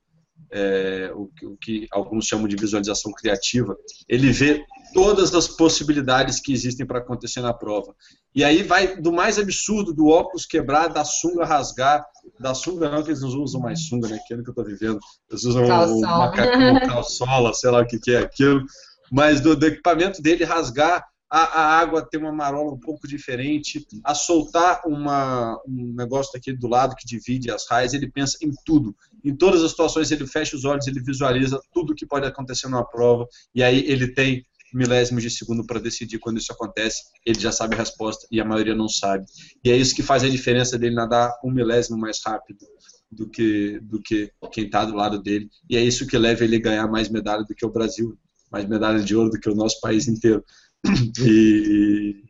é, 0.51 1.11
o, 1.15 1.31
o, 1.43 1.57
que 1.57 1.87
alguns 1.91 2.25
chamam 2.25 2.47
de 2.47 2.55
visualização 2.55 3.11
criativa, 3.13 3.75
ele 4.07 4.31
vê 4.31 4.63
todas 4.93 5.33
as 5.33 5.47
possibilidades 5.47 6.39
que 6.39 6.53
existem 6.53 6.85
para 6.85 6.99
acontecer 6.99 7.41
na 7.41 7.53
prova. 7.53 7.95
E 8.33 8.43
aí 8.43 8.63
vai 8.63 8.95
do 8.99 9.11
mais 9.11 9.37
absurdo, 9.37 9.93
do 9.93 10.07
óculos 10.07 10.45
quebrar, 10.45 10.87
da 10.87 11.03
sunga 11.03 11.45
rasgar, 11.45 12.05
da 12.39 12.53
sunga 12.53 12.89
não, 12.89 13.03
que 13.03 13.09
eles 13.09 13.21
não 13.21 13.29
usam 13.41 13.61
mais 13.61 13.87
sunga, 13.87 14.07
né? 14.07 14.19
Que 14.27 14.33
ano 14.33 14.43
que 14.43 14.49
eu 14.49 14.53
estou 14.53 14.65
vivendo. 14.65 14.99
Eles 15.29 15.43
usam 15.43 15.63
o, 15.63 15.97
o 15.97 16.01
macacão, 16.01 16.79
calçola, 16.87 17.53
sei 17.53 17.71
lá 17.71 17.81
o 17.81 17.87
que, 17.87 17.99
que 17.99 18.11
é 18.11 18.19
aquilo. 18.19 18.63
Mas 19.11 19.41
do, 19.41 19.55
do 19.55 19.65
equipamento 19.65 20.21
dele 20.21 20.45
rasgar, 20.45 21.05
a, 21.31 21.39
a, 21.39 21.79
água 21.79 22.05
ter 22.05 22.17
uma 22.17 22.31
marola 22.31 22.73
um 22.73 22.79
pouco 22.79 23.07
diferente, 23.07 23.87
a 24.03 24.13
soltar 24.13 24.81
uma, 24.85 25.57
um 25.65 25.93
negócio 25.95 26.33
daquele 26.33 26.57
do 26.57 26.67
lado 26.67 26.93
que 26.95 27.07
divide 27.07 27.49
as 27.49 27.65
raias, 27.69 27.93
ele 27.93 28.11
pensa 28.11 28.37
em 28.41 28.51
tudo. 28.65 28.93
Em 29.23 29.33
todas 29.33 29.63
as 29.63 29.71
situações 29.71 30.11
ele 30.11 30.27
fecha 30.27 30.57
os 30.57 30.65
olhos, 30.65 30.87
ele 30.87 31.01
visualiza 31.01 31.61
tudo 31.73 31.95
que 31.95 32.05
pode 32.05 32.27
acontecer 32.27 32.67
numa 32.67 32.85
prova, 32.85 33.25
e 33.55 33.63
aí 33.63 33.79
ele 33.87 34.13
tem 34.13 34.45
milésimos 34.73 35.23
de 35.23 35.29
segundo 35.29 35.65
para 35.65 35.79
decidir 35.79 36.19
quando 36.19 36.37
isso 36.37 36.51
acontece, 36.51 37.01
ele 37.25 37.39
já 37.39 37.51
sabe 37.51 37.75
a 37.75 37.79
resposta 37.79 38.27
e 38.31 38.39
a 38.39 38.45
maioria 38.45 38.75
não 38.75 38.87
sabe. 38.87 39.25
E 39.63 39.71
é 39.71 39.77
isso 39.77 39.95
que 39.95 40.03
faz 40.03 40.23
a 40.23 40.29
diferença 40.29 40.77
dele 40.77 40.95
nadar 40.95 41.31
um 41.43 41.51
milésimo 41.51 41.97
mais 41.97 42.19
rápido 42.25 42.65
do 43.11 43.29
que, 43.29 43.79
do 43.81 44.01
que 44.01 44.31
quem 44.51 44.65
está 44.65 44.85
do 44.85 44.95
lado 44.95 45.21
dele, 45.21 45.49
e 45.69 45.75
é 45.75 45.83
isso 45.83 46.07
que 46.07 46.17
leva 46.17 46.43
ele 46.43 46.55
a 46.55 46.61
ganhar 46.61 46.87
mais 46.87 47.09
medalha 47.09 47.43
do 47.43 47.53
que 47.53 47.65
o 47.65 47.71
Brasil, 47.71 48.17
mais 48.49 48.65
medalha 48.67 49.01
de 49.01 49.15
ouro 49.15 49.29
do 49.29 49.39
que 49.39 49.49
o 49.49 49.55
nosso 49.55 49.79
país 49.81 50.07
inteiro. 50.07 50.43
E 51.23 52.23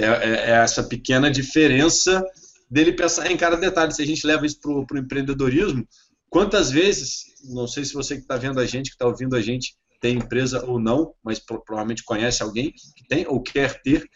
é, 0.00 0.06
é, 0.06 0.30
é, 0.30 0.50
essa 0.50 0.82
pequena 0.82 1.30
diferença 1.30 2.20
dele 2.68 2.92
pensar 2.92 3.30
em 3.30 3.36
cada 3.36 3.56
detalhe. 3.56 3.94
Se 3.94 4.02
a 4.02 4.06
gente 4.06 4.26
leva 4.26 4.44
isso 4.44 4.58
para 4.60 4.72
o 4.72 4.98
empreendedorismo, 4.98 5.86
Quantas 6.34 6.68
vezes, 6.68 7.26
não 7.44 7.68
sei 7.68 7.84
se 7.84 7.94
você 7.94 8.16
que 8.16 8.22
está 8.22 8.36
vendo 8.36 8.58
a 8.58 8.66
gente, 8.66 8.90
que 8.90 8.96
está 8.96 9.06
ouvindo 9.06 9.36
a 9.36 9.40
gente, 9.40 9.76
tem 10.04 10.18
empresa 10.18 10.62
ou 10.66 10.78
não, 10.78 11.14
mas 11.24 11.38
provavelmente 11.38 12.04
conhece 12.04 12.42
alguém 12.42 12.74
que 12.94 13.08
tem 13.08 13.26
ou 13.26 13.40
quer 13.40 13.80
ter. 13.80 14.06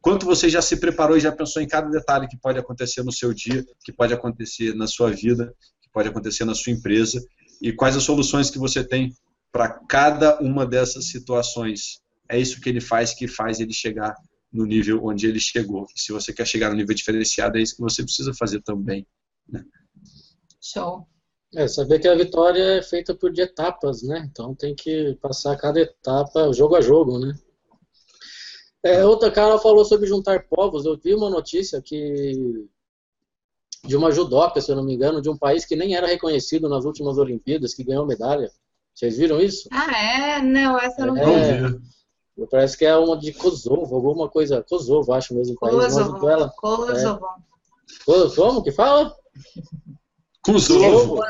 Quanto 0.00 0.26
você 0.26 0.50
já 0.50 0.60
se 0.60 0.76
preparou 0.80 1.16
e 1.16 1.20
já 1.20 1.30
pensou 1.30 1.62
em 1.62 1.68
cada 1.68 1.88
detalhe 1.88 2.26
que 2.26 2.36
pode 2.36 2.58
acontecer 2.58 3.04
no 3.04 3.12
seu 3.12 3.32
dia, 3.32 3.64
que 3.84 3.92
pode 3.92 4.12
acontecer 4.12 4.74
na 4.74 4.88
sua 4.88 5.12
vida, 5.12 5.54
que 5.80 5.88
pode 5.92 6.08
acontecer 6.08 6.44
na 6.44 6.52
sua 6.52 6.72
empresa, 6.72 7.24
e 7.62 7.72
quais 7.72 7.96
as 7.96 8.02
soluções 8.02 8.50
que 8.50 8.58
você 8.58 8.82
tem 8.82 9.14
para 9.52 9.68
cada 9.68 10.36
uma 10.40 10.66
dessas 10.66 11.10
situações. 11.10 12.00
É 12.28 12.36
isso 12.36 12.60
que 12.60 12.68
ele 12.68 12.80
faz 12.80 13.14
que 13.14 13.28
faz 13.28 13.60
ele 13.60 13.72
chegar 13.72 14.16
no 14.52 14.66
nível 14.66 15.00
onde 15.04 15.28
ele 15.28 15.38
chegou. 15.38 15.86
Se 15.94 16.10
você 16.10 16.32
quer 16.32 16.44
chegar 16.44 16.70
no 16.70 16.76
nível 16.76 16.92
diferenciado, 16.92 17.56
é 17.56 17.62
isso 17.62 17.76
que 17.76 17.82
você 17.82 18.02
precisa 18.02 18.34
fazer 18.34 18.62
também. 18.62 19.06
Né? 19.48 19.62
Show. 20.60 21.06
É, 21.54 21.68
saber 21.68 22.00
que 22.00 22.08
a 22.08 22.14
vitória 22.14 22.78
é 22.78 22.82
feita 22.82 23.14
por 23.14 23.32
de 23.32 23.40
etapas, 23.40 24.02
né? 24.02 24.28
Então 24.30 24.54
tem 24.54 24.74
que 24.74 25.16
passar 25.20 25.56
cada 25.56 25.80
etapa 25.80 26.52
jogo 26.52 26.74
a 26.74 26.80
jogo, 26.80 27.18
né? 27.18 27.34
É, 28.82 29.04
outra 29.04 29.30
cara 29.30 29.58
falou 29.58 29.84
sobre 29.84 30.06
juntar 30.06 30.46
povos. 30.48 30.84
Eu 30.84 30.96
vi 30.96 31.14
uma 31.14 31.30
notícia 31.30 31.80
que 31.82 32.66
de 33.84 33.96
uma 33.96 34.10
judoca, 34.10 34.60
se 34.60 34.70
eu 34.70 34.76
não 34.76 34.84
me 34.84 34.94
engano, 34.94 35.22
de 35.22 35.30
um 35.30 35.36
país 35.36 35.64
que 35.64 35.76
nem 35.76 35.94
era 35.94 36.06
reconhecido 36.06 36.68
nas 36.68 36.84
últimas 36.84 37.18
Olimpíadas, 37.18 37.74
que 37.74 37.84
ganhou 37.84 38.06
medalha. 38.06 38.50
Vocês 38.94 39.16
viram 39.16 39.40
isso? 39.40 39.68
Ah, 39.70 39.98
é? 39.98 40.42
Não, 40.42 40.78
essa 40.78 41.02
eu 41.02 41.06
não 41.06 41.16
é, 41.16 41.68
vi. 41.68 41.80
Parece 42.50 42.76
que 42.76 42.84
é 42.84 42.96
uma 42.96 43.16
de 43.16 43.32
Kosovo, 43.32 43.94
alguma 43.94 44.28
coisa. 44.28 44.62
Kosovo, 44.62 45.12
acho 45.12 45.34
mesmo. 45.34 45.56
Kosovo. 45.56 46.28
Ela, 46.28 46.50
Kosovo. 46.50 47.26
É. 48.08 48.34
Como 48.34 48.62
que 48.62 48.72
fala? 48.72 49.14
Kosovo. 50.46 51.20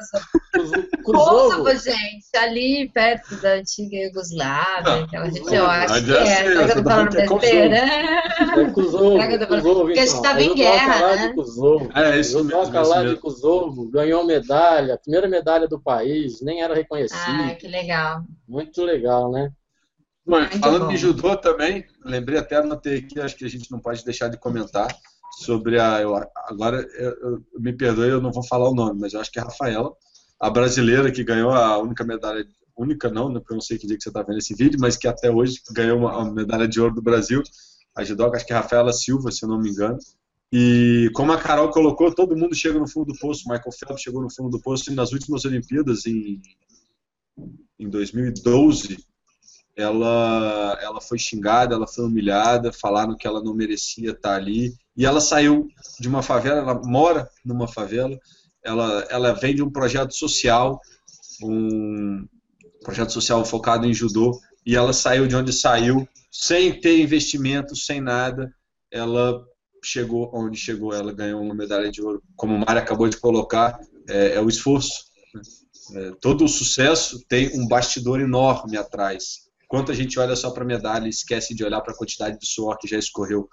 Kosovo, 1.02 1.70
gente, 1.72 2.36
ali 2.36 2.90
perto 2.92 3.34
da 3.40 3.54
antiga 3.54 3.96
Iugoslávia, 3.96 4.92
ah, 4.92 5.04
aquela 5.04 5.24
região, 5.24 5.66
acho 5.66 6.04
que 6.04 6.12
é. 6.12 6.26
Será 6.26 6.66
que 6.66 6.78
eu 6.78 6.84
tô 6.84 6.90
falando 6.90 7.10
besteira? 7.40 7.76
É 7.76 8.70
Kosovo, 8.72 9.18
Porque 9.48 9.98
a 9.98 10.04
gente 10.04 10.14
estava 10.14 10.42
em 10.42 10.54
guerra, 10.54 11.16
né? 11.16 11.34
É, 11.94 12.20
isso 12.20 12.44
mesmo. 12.44 12.88
lá 12.88 13.04
de 13.04 13.16
Kosovo, 13.16 13.90
ganhou 13.90 14.26
medalha, 14.26 14.98
primeira 14.98 15.26
medalha 15.26 15.66
do 15.66 15.80
país, 15.80 16.42
nem 16.42 16.62
era 16.62 16.74
reconhecido. 16.74 17.18
Ah, 17.18 17.54
que 17.54 17.66
legal. 17.66 18.22
Muito 18.46 18.82
legal, 18.82 19.32
né? 19.32 19.50
falando 20.60 20.88
de 20.88 20.96
judô 20.96 21.36
também, 21.36 21.86
lembrei 22.04 22.38
até, 22.38 22.56
anotei 22.56 22.98
aqui, 22.98 23.20
acho 23.20 23.36
que 23.36 23.44
a 23.44 23.48
gente 23.48 23.70
não 23.70 23.78
pode 23.78 24.04
deixar 24.04 24.28
de 24.28 24.36
comentar 24.36 24.88
sobre 25.36 25.78
a. 25.78 26.00
Eu, 26.00 26.16
agora, 26.48 26.80
eu, 26.98 27.44
me 27.58 27.72
perdoe, 27.72 28.08
eu 28.08 28.20
não 28.20 28.32
vou 28.32 28.42
falar 28.46 28.70
o 28.70 28.74
nome, 28.74 29.00
mas 29.00 29.12
eu 29.12 29.20
acho 29.20 29.30
que 29.30 29.38
é 29.38 29.42
a 29.42 29.44
Rafaela, 29.44 29.92
a 30.40 30.50
brasileira 30.50 31.12
que 31.12 31.22
ganhou 31.22 31.52
a 31.52 31.78
única 31.78 32.04
medalha. 32.04 32.46
Única 32.76 33.08
não, 33.08 33.30
né, 33.30 33.40
porque 33.40 33.54
eu 33.54 33.56
não 33.56 33.62
sei 33.62 33.78
que 33.78 33.86
dia 33.86 33.96
que 33.96 34.02
você 34.02 34.10
está 34.10 34.22
vendo 34.22 34.36
esse 34.36 34.54
vídeo, 34.54 34.78
mas 34.78 34.98
que 34.98 35.08
até 35.08 35.30
hoje 35.30 35.62
ganhou 35.72 35.98
uma, 35.98 36.18
uma 36.18 36.30
medalha 36.30 36.68
de 36.68 36.78
ouro 36.78 36.94
do 36.94 37.00
Brasil. 37.00 37.42
A 37.94 38.04
judoca, 38.04 38.36
acho 38.36 38.44
que 38.44 38.52
é 38.52 38.56
a 38.56 38.60
Rafaela 38.60 38.92
Silva, 38.92 39.30
se 39.30 39.44
eu 39.44 39.48
não 39.48 39.58
me 39.58 39.70
engano. 39.70 39.98
E 40.52 41.10
como 41.14 41.32
a 41.32 41.38
Carol 41.38 41.70
colocou, 41.70 42.14
todo 42.14 42.36
mundo 42.36 42.54
chega 42.54 42.78
no 42.78 42.86
fundo 42.86 43.12
do 43.12 43.18
poço. 43.18 43.48
Michael 43.48 43.72
Phelps 43.72 44.02
chegou 44.02 44.22
no 44.22 44.30
fundo 44.30 44.50
do 44.50 44.60
poço 44.60 44.92
e 44.92 44.94
nas 44.94 45.12
últimas 45.12 45.46
Olimpíadas, 45.46 46.06
em, 46.06 46.40
em 47.78 47.88
2012, 47.88 48.98
ela, 49.76 50.78
ela 50.80 51.00
foi 51.02 51.18
xingada, 51.18 51.74
ela 51.74 51.86
foi 51.86 52.06
humilhada, 52.06 52.72
falaram 52.72 53.14
que 53.14 53.26
ela 53.26 53.42
não 53.42 53.54
merecia 53.54 54.12
estar 54.12 54.34
ali. 54.34 54.74
E 54.96 55.04
ela 55.04 55.20
saiu 55.20 55.68
de 56.00 56.08
uma 56.08 56.22
favela, 56.22 56.60
ela 56.60 56.80
mora 56.82 57.28
numa 57.44 57.68
favela, 57.68 58.18
ela, 58.64 59.06
ela 59.10 59.32
vem 59.34 59.54
de 59.54 59.62
um 59.62 59.70
projeto 59.70 60.14
social, 60.14 60.80
um 61.42 62.26
projeto 62.82 63.12
social 63.12 63.44
focado 63.44 63.86
em 63.86 63.92
judô, 63.92 64.40
e 64.64 64.74
ela 64.74 64.94
saiu 64.94 65.28
de 65.28 65.36
onde 65.36 65.52
saiu, 65.52 66.08
sem 66.32 66.80
ter 66.80 66.98
investimento, 66.98 67.76
sem 67.76 68.00
nada. 68.00 68.50
Ela 68.90 69.44
chegou 69.84 70.30
onde 70.32 70.56
chegou, 70.56 70.94
ela 70.94 71.12
ganhou 71.12 71.42
uma 71.42 71.54
medalha 71.54 71.90
de 71.90 72.02
ouro. 72.02 72.22
Como 72.34 72.54
o 72.54 72.58
Mário 72.58 72.80
acabou 72.80 73.08
de 73.08 73.18
colocar, 73.18 73.78
é, 74.08 74.34
é 74.34 74.40
o 74.40 74.48
esforço. 74.48 75.04
Né? 75.34 75.42
É, 75.94 76.10
todo 76.20 76.44
o 76.44 76.48
sucesso 76.48 77.24
tem 77.28 77.56
um 77.60 77.68
bastidor 77.68 78.20
enorme 78.20 78.76
atrás. 78.76 79.45
Quanto 79.68 79.90
a 79.90 79.94
gente 79.94 80.18
olha 80.18 80.36
só 80.36 80.50
para 80.50 80.62
a 80.62 80.66
medalha 80.66 81.06
e 81.06 81.10
esquece 81.10 81.54
de 81.54 81.64
olhar 81.64 81.80
para 81.80 81.92
a 81.92 81.96
quantidade 81.96 82.38
de 82.38 82.46
suor 82.46 82.78
que 82.78 82.88
já 82.88 82.98
escorreu 82.98 83.48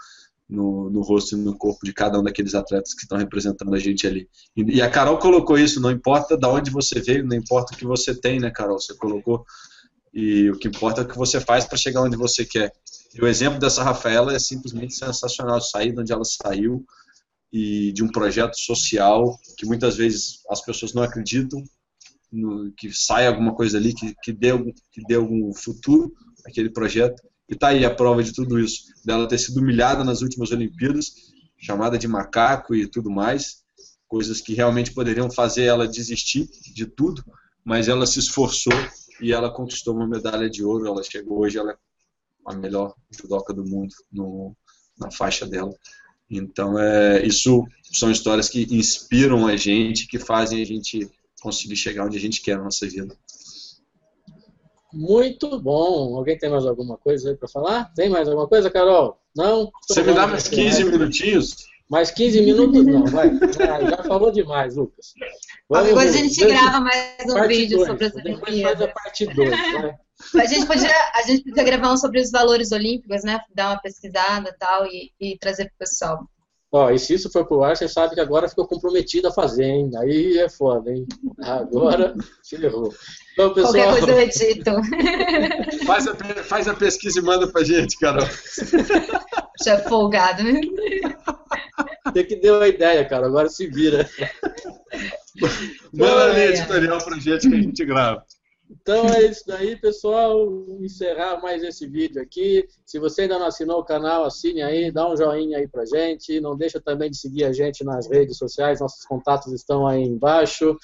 no, 0.47 0.89
no, 0.89 1.01
rosto 1.01 1.35
e 1.35 1.39
no 1.39 1.57
corpo 1.57 1.85
de 1.85 1.93
cada 1.93 2.19
um 2.19 2.23
daqueles 2.23 2.53
atletas 2.53 2.93
que 2.93 3.03
estão 3.03 3.17
representando 3.17 3.73
a 3.73 3.79
gente 3.79 4.05
ali. 4.05 4.29
E, 4.55 4.77
e, 4.77 4.81
a 4.81 4.89
Carol 4.89 5.17
colocou 5.17 5.57
isso, 5.57 5.79
não 5.79 5.89
importa 5.89 6.37
de 6.37 6.47
onde 6.47 6.69
você 6.69 6.99
veio, 6.99 7.25
não 7.25 7.35
importa 7.35 7.73
o 7.73 7.77
que 7.77 7.85
você 7.85 8.13
tem, 8.13 8.39
né, 8.39 8.51
Carol? 8.51 8.79
Você 8.79 8.95
colocou. 8.95 9.43
E 10.13 10.49
o 10.51 10.59
que 10.59 10.67
importa 10.67 11.01
é 11.01 11.03
o 11.03 11.07
que 11.07 11.17
você 11.17 11.39
faz 11.39 11.65
para 11.65 11.77
chegar 11.77 12.01
onde 12.01 12.15
você 12.15 12.45
quer. 12.45 12.71
E 13.15 13.21
o 13.21 13.27
exemplo 13.27 13.59
dessa 13.59 13.83
Rafaela 13.83 14.35
é 14.35 14.39
simplesmente 14.39 14.93
sensacional. 14.93 15.59
Sair 15.59 15.91
de 15.91 16.01
onde 16.01 16.13
ela 16.13 16.25
saiu 16.25 16.85
e 17.51 17.91
de 17.93 18.03
um 18.03 18.11
projeto 18.11 18.55
social 18.55 19.39
que 19.57 19.65
muitas 19.65 19.95
vezes 19.95 20.39
as 20.49 20.61
pessoas 20.61 20.93
não 20.93 21.01
acreditam 21.01 21.63
no, 22.33 22.71
que 22.73 22.91
saia 22.91 23.29
alguma 23.29 23.53
coisa 23.53 23.77
ali, 23.77 23.93
que, 23.93 24.13
que, 24.23 24.33
dê, 24.33 24.51
que 24.91 25.03
dê 25.07 25.15
algum 25.15 25.53
futuro 25.53 26.11
aquele 26.45 26.69
projeto. 26.69 27.21
E 27.47 27.55
tá 27.55 27.67
aí 27.69 27.85
a 27.85 27.93
prova 27.93 28.23
de 28.23 28.33
tudo 28.33 28.59
isso, 28.59 28.83
dela 29.05 29.27
ter 29.27 29.37
sido 29.37 29.59
humilhada 29.59 30.03
nas 30.03 30.21
últimas 30.21 30.51
Olimpíadas, 30.51 31.11
chamada 31.57 31.97
de 31.97 32.07
macaco 32.07 32.73
e 32.73 32.87
tudo 32.87 33.11
mais, 33.11 33.63
coisas 34.07 34.41
que 34.41 34.53
realmente 34.53 34.93
poderiam 34.93 35.29
fazer 35.29 35.63
ela 35.63 35.87
desistir 35.87 36.49
de 36.73 36.85
tudo, 36.85 37.23
mas 37.63 37.87
ela 37.87 38.05
se 38.05 38.19
esforçou 38.19 38.73
e 39.21 39.31
ela 39.31 39.53
conquistou 39.53 39.95
uma 39.95 40.07
medalha 40.07 40.49
de 40.49 40.63
ouro. 40.63 40.87
Ela 40.87 41.03
chegou 41.03 41.39
hoje, 41.39 41.57
ela 41.57 41.71
é 41.71 41.75
a 42.45 42.55
melhor 42.55 42.93
judoca 43.11 43.53
do 43.53 43.63
mundo 43.63 43.93
no, 44.11 44.55
na 44.97 45.11
faixa 45.11 45.45
dela. 45.45 45.73
Então, 46.29 46.79
é, 46.79 47.25
isso 47.25 47.65
são 47.93 48.11
histórias 48.11 48.49
que 48.49 48.67
inspiram 48.71 49.47
a 49.47 49.55
gente, 49.55 50.07
que 50.07 50.19
fazem 50.19 50.61
a 50.61 50.65
gente 50.65 51.09
conseguir 51.43 51.75
chegar 51.75 52.05
onde 52.05 52.17
a 52.17 52.21
gente 52.21 52.41
quer 52.41 52.57
na 52.57 52.63
nossa 52.63 52.87
vida. 52.87 53.15
Muito 54.93 55.59
bom. 55.59 56.15
Alguém 56.15 56.37
tem 56.37 56.49
mais 56.49 56.65
alguma 56.65 56.97
coisa 56.97 57.31
aí 57.31 57.35
para 57.35 57.49
falar? 57.49 57.91
Tem 57.93 58.09
mais 58.09 58.27
alguma 58.29 58.47
coisa, 58.47 58.71
Carol? 58.71 59.19
Não? 59.35 59.69
Você 59.87 60.01
me 60.03 60.13
dá 60.13 60.25
mais 60.25 60.47
15 60.47 60.85
minutinhos? 60.85 61.55
Mais 61.89 62.11
15 62.11 62.41
minutos 62.41 62.85
não, 62.85 63.05
vai. 63.05 63.29
Já 63.89 64.03
falou 64.03 64.31
demais, 64.31 64.75
Lucas. 64.75 65.13
Vamos 65.69 65.89
Depois 65.89 66.15
a 66.15 66.17
gente 66.17 66.45
grava 66.45 66.79
mais 66.79 67.25
um 67.27 67.47
vídeo 67.47 67.77
dois. 67.77 67.89
sobre 67.89 68.05
as 68.05 68.13
Depois 68.13 68.61
faz 68.61 68.81
a 68.81 68.87
parte 68.87 69.25
2, 69.25 69.49
né? 69.49 69.97
A 70.39 70.45
gente, 70.45 70.65
podia, 70.65 70.89
a 71.15 71.21
gente 71.23 71.43
podia 71.43 71.63
gravar 71.63 71.91
um 71.91 71.97
sobre 71.97 72.21
os 72.21 72.31
valores 72.31 72.71
olímpicos, 72.71 73.25
né? 73.25 73.41
Dar 73.53 73.71
uma 73.71 73.81
pesquisada 73.81 74.49
e 74.49 74.57
tal 74.57 74.85
e, 74.85 75.11
e 75.19 75.37
trazer 75.37 75.65
para 75.65 75.73
o 75.73 75.77
pessoal. 75.79 76.29
Ó, 76.75 76.89
e 76.89 76.97
se 76.97 77.13
isso 77.13 77.29
for 77.29 77.45
pro 77.45 77.63
ar, 77.63 77.77
você 77.77 77.87
sabe 77.87 78.15
que 78.15 78.19
agora 78.19 78.49
ficou 78.49 78.67
comprometido 78.67 79.27
a 79.27 79.31
fazer, 79.31 79.63
hein? 79.63 79.91
Aí 79.95 80.39
é 80.39 80.49
foda, 80.49 80.91
hein? 80.91 81.05
Agora 81.43 82.15
ferrou. 82.43 82.91
Então, 83.33 83.53
pessoal, 83.53 83.73
Qualquer 83.73 83.99
coisa 83.99 84.11
eu 84.11 84.19
edito. 84.19 84.71
Faz 85.85 86.07
a, 86.07 86.15
faz 86.43 86.67
a 86.67 86.73
pesquisa 86.73 87.19
e 87.19 87.21
manda 87.21 87.47
pra 87.47 87.63
gente, 87.63 87.95
Carol. 87.99 88.25
Já 89.63 89.73
é 89.73 89.77
folgado, 89.87 90.41
né? 90.43 90.61
Tem 92.11 92.25
que 92.25 92.37
dar 92.37 92.57
uma 92.57 92.67
ideia, 92.67 93.05
cara. 93.05 93.27
Agora 93.27 93.49
se 93.49 93.67
vira. 93.67 94.09
Manda 95.93 96.25
ali 96.25 96.41
editorial 96.41 96.97
pra 97.03 97.19
gente 97.19 97.49
que 97.49 97.55
a 97.55 97.61
gente 97.61 97.85
grava. 97.85 98.25
Então 98.69 99.05
é 99.05 99.25
isso 99.25 99.43
daí, 99.45 99.75
pessoal. 99.75 100.49
Vou 100.49 100.83
encerrar 100.83 101.41
mais 101.41 101.63
esse 101.63 101.87
vídeo 101.87 102.21
aqui. 102.21 102.67
Se 102.85 102.99
você 102.99 103.23
ainda 103.23 103.39
não 103.39 103.47
assinou 103.47 103.79
o 103.79 103.85
canal, 103.85 104.25
assine 104.25 104.61
aí, 104.61 104.91
dá 104.91 105.09
um 105.09 105.15
joinha 105.15 105.57
aí 105.57 105.67
pra 105.67 105.85
gente. 105.85 106.39
Não 106.39 106.55
deixa 106.55 106.81
também 106.81 107.09
de 107.09 107.17
seguir 107.17 107.45
a 107.45 107.53
gente 107.53 107.83
nas 107.83 108.09
redes 108.09 108.37
sociais, 108.37 108.79
nossos 108.79 109.05
contatos 109.05 109.51
estão 109.53 109.87
aí 109.87 110.01
embaixo. 110.03 110.77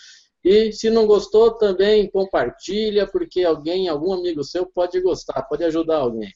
E 0.44 0.72
se 0.72 0.90
não 0.90 1.06
gostou, 1.06 1.52
também 1.52 2.10
compartilha, 2.10 3.06
porque 3.06 3.44
alguém, 3.44 3.90
algum 3.90 4.14
amigo 4.14 4.44
seu 4.44 4.66
pode 4.66 5.00
gostar, 5.02 5.42
pode 5.44 5.64
ajudar 5.66 5.98
alguém. 5.98 6.32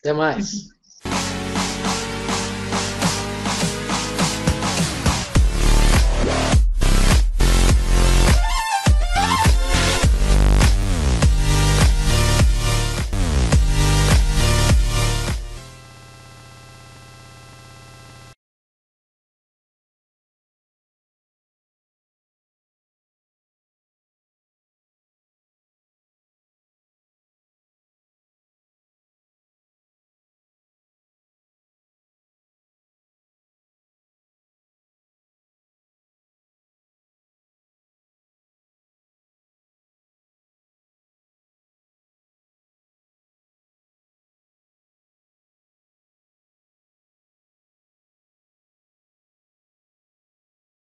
Até 0.00 0.12
mais. 0.12 0.77